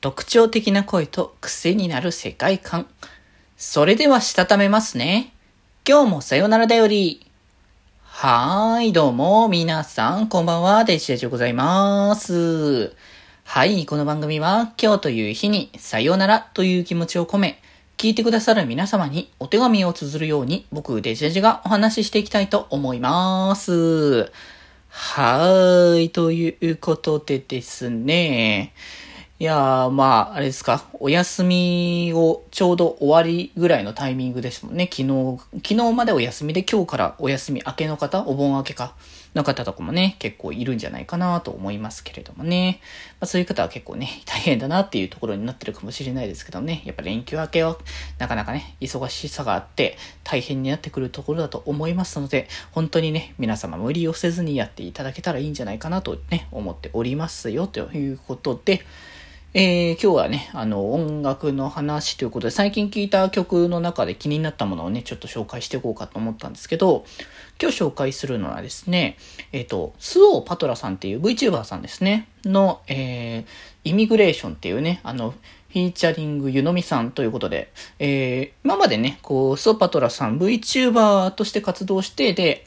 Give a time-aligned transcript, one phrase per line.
[0.00, 2.86] 特徴的な声と癖になる世界観。
[3.56, 5.32] それではしたためますね。
[5.86, 7.26] 今日もさよならだより。
[8.04, 12.94] はーい、どうも、皆さん、こんばんは、デジェジでございます。
[13.42, 17.60] はい、この番組は、今日という日に、さよならという気持ちを込め、
[17.96, 24.30] 聞いてくださる皆様にお手紙を綴るように、僕、デジェジがお話ししていきたいと思います。
[24.90, 28.72] はーい、ということでですね、
[29.40, 34.90] いやー、まあ、あれですか、お休みをちょうど終わりぐらいのタイミングですもんね。
[34.90, 38.96] 昨日、昨日までお休みで今日からお休み明けの方、お盆明けか、
[39.36, 42.80] の方とかもね、結構いるんじゃないかなと思いますけれどもね。
[43.20, 46.82] まあ、そういう方は結構ね、 大変だなっていうところになってるかもしれないですけどね。
[46.84, 47.78] やっぱ連休明けは、
[48.18, 58.84] なかなかね、忙しさがあって大変になってくるところだと思いますので、本当にね、皆様無理をせずにやっていただけたらいいんじゃないかなとね、思っておりますよ、ということで、
[59.54, 67.06] えー、今日はね、あの、音楽の話ということで、最近聴いた曲の中で気になったものをね、ちょっと紹介していこうかと思ったんですけど、
[67.60, 69.16] 今日紹介するのはですね、
[69.52, 82.66] えっ、ー、と、スオーパトラさんっていう VTuber さんですね、の、えー、イミグレーションっていうね、あの、フィーチャリング湯飲みさんということで、えー、今までね、こう、スオパトラさん VTuber として活動して、で、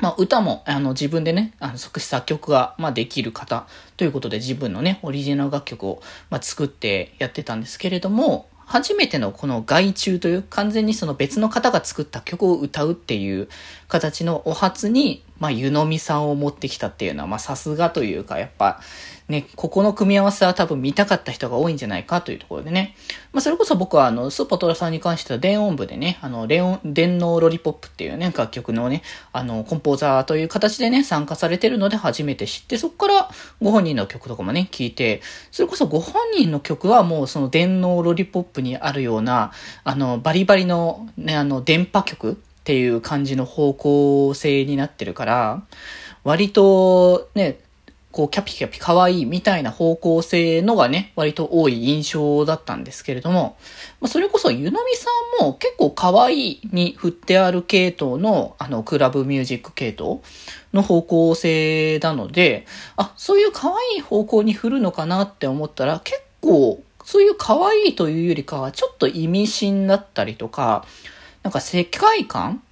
[0.00, 13.48] まあ、歌も、あの、自分でね、あの、作詞作曲が、まあ、できる方ということで、自分のね、オリジナル楽曲を、まあ、作ってやってたんですけれども、初めてのこの外注という完全にその別の方が作った曲を歌うっていう
[13.88, 18.80] 形のお初に、まあ、湯飲みさんを持ってきたっていうのは、まあ、さすがというか、やっぱ、
[19.30, 22.96] ね、ここの組み合わせは多分見たかった人が多いんじゃないかというところでね。
[23.32, 33.30] まあ、それこそ僕はあの、スーパートラさんに関しては電音部でね、あの、レオン、電脳ロリポップっていうね、楽曲のね、あの、コンポーザーという形でね、参加されてるので初めて知って、そこから
[33.62, 35.22] ご本人の曲とかもね、聞いて、
[35.52, 39.52] それこそご本人の曲はもうその電脳ロリポップにあるような、
[39.84, 42.34] あの、バリバリのね、あの、電波曲っ
[42.64, 45.62] ていう感じの方向性になってるから、
[46.24, 47.60] 割とね、
[48.12, 53.56] こう、キャピキャピ可愛いみたいな方向性のがね、割と多い印象だったんですけれども、
[54.00, 55.08] まあ、それこそ、ゆのみさ
[55.42, 60.20] んも結構可愛いに振ってある系統の、あの、クラブミュージック系統
[60.72, 62.66] の方向性なので、
[62.96, 70.84] あ、そういう可愛い方向に振るのかなって思ったら、結構、そういう可愛いというよりかは、ちょっと意味深だったりとか、
[71.42, 72.62] なんか世界観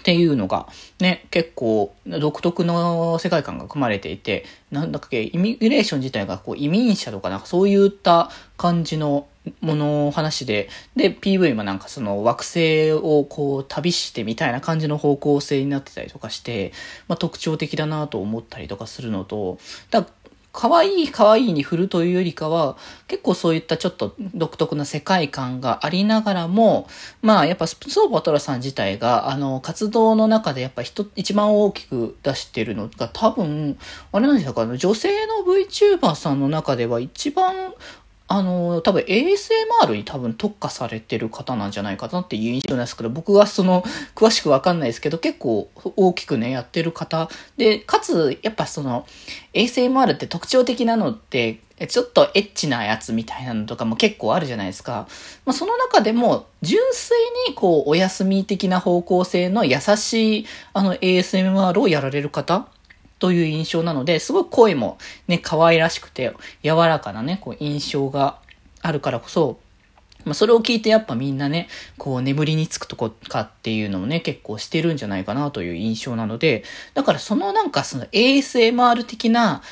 [0.00, 0.66] っていうのが
[0.98, 9.28] ね、結構独特の世界観が組まれていて、なんだっけ、イミグレーション自体がこう移民者とかなんかそういった感じの
[9.60, 16.72] もの話で、で、PV もなんかその惑星をこう旅してみたいな感じの方向性になってたりとかして、
[17.06, 19.58] まあ特徴的だなと思ったりとかするのと、
[19.90, 20.06] だ
[20.52, 26.88] 可愛い可愛いに振るというよりかは、結構そういったちょっと独特な世界観がありながらも、
[27.22, 33.78] まあやっぱスーバトラさん自体が、あの、活動の中でやっぱ人、一番大きく出してるのが多分、
[34.12, 37.72] あれなんですか、あの女性の VTuber さんの中では一番
[38.32, 43.82] あの、多分 ASMR に多分特化されてる方なんじゃないかなっていう印象なんですけど、僕はその、
[44.14, 49.04] 詳しくわかんないですけど、結構大きくね、やってる方で、かつ、やっぱその、
[49.52, 51.58] ASMR って特徴的なのって、
[51.88, 55.08] ちょっとエッチなやつみたいなのとかも結構あるじゃないですか。
[55.44, 62.68] まあ、その中でも、純粋にこう、お休み的な方向性の優しい、あの、ASMR をやられる方
[63.20, 64.98] という印象なので、すごい声も
[65.28, 66.32] ね、可愛らしくて
[66.64, 68.38] 柔らかなね、こう印象が
[68.82, 69.60] あるからこそ、
[70.24, 76.64] まあ、それを聞いてやっぱみんなね、こう眠りにつくとこかっていうのをね、結構してるんじゃないかなという印象なので、
[76.94, 79.62] だからそのなんかその ASMR 的な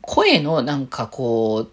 [0.00, 1.70] 声のなんかこう、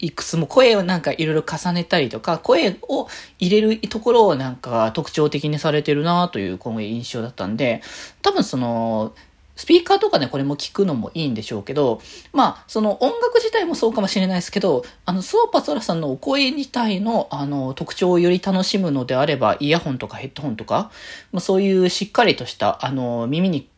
[0.00, 3.08] いくつも声をなんかいろいろ重ねたりとか、声を
[3.40, 7.82] 入れるところをなんか特徴的にされてるなというこの印象だったんで、
[8.22, 9.12] 多分その、
[9.58, 12.00] スピーカーとかね、これも聞くのもいいんでしょうけど、
[12.32, 20.92] まあ、その音楽自体もそうかもしれないですけど、あの、スオーパソラさんのお声自体の、あの、特徴をより楽しむのであれば、イヤホンとかヘッドホンとか、
[21.32, 23.68] まあ、そういうしっかりとした、あの、耳に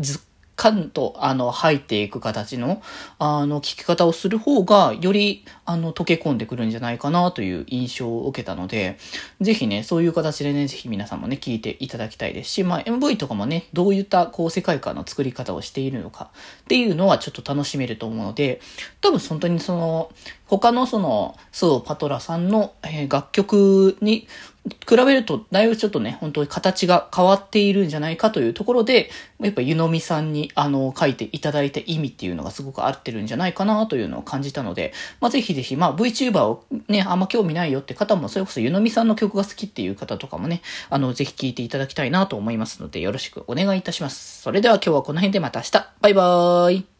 [0.00, 0.20] ず
[0.58, 2.82] っカンと、あの、入っていく形の、
[3.20, 8.98] あの、聞き方をする方が、より、あの、溶け込んでくるんじゃないかなという印象を受けたので、
[9.40, 16.30] ぜひね、そういう形でね、ぜひ皆さんもね、聞いていただきたいですし、まあ、MV とかもね、どういった、こう、世界観の作り方をしているのか
[16.62, 18.60] っていうのはちょっと楽しめると思うので、
[19.00, 20.10] 多分本当にその、
[20.46, 24.26] 他のその、スオパトラさんの、えー、楽曲に
[24.68, 29.10] 比べると、だいぶちょっとね、本当に形が変わっているんじゃないかというところで、
[29.40, 44.42] やっぱ湯飲みさんに、あの、書いていただいた意味っていうのがすごく合ってるんじゃないかなというのを感じたので、まあ、ぜひぜひ、まあ、VTuber をね、あんま興味ないよって方も、それこそ湯飲みさんの曲が好きっていう方とかもね、あの、ぜひ聴いていただきたいなと思いますので、よろしくお願いいたします。
[44.42, 45.72] それでは今日はこの辺でまた明日。
[46.00, 46.97] バイバーイ。